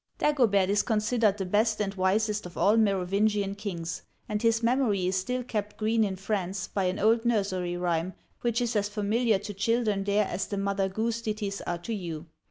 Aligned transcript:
Dagobeirt 0.17 0.67
is 0.69 0.81
considered 0.81 1.37
the 1.37 1.45
best 1.45 1.79
and 1.79 1.93
wisest 1.93 2.47
of 2.47 2.57
all 2.57 2.71
the 2.71 2.79
Merovingian 2.79 3.53
kings, 3.53 4.01
and 4.27 4.41
his 4.41 4.63
memory 4.63 5.05
is 5.05 5.15
still 5.15 5.43
kept 5.43 5.77
green 5.77 6.03
in 6.03 6.15
France 6.15 6.67
by 6.67 6.85
an 6.85 6.97
old 6.97 7.23
nursery 7.23 7.77
rhyme, 7.77 8.15
which 8.41 8.61
is 8.61 8.75
as 8.75 8.89
familiar 8.89 9.37
to 9.37 9.53
children 9.53 10.03
there 10.05 10.25
as 10.25 10.47
the 10.47 10.57
Mother 10.57 10.89
Goose 10.89 11.21
ditties 11.21 11.61
are 11.67 11.77
to 11.77 11.93
you. 11.93 12.25